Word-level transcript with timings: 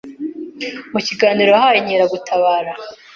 mu 0.91 0.99
kiganiro 1.07 1.49
yahaye 1.55 1.77
Inkeragutabara 1.79 2.71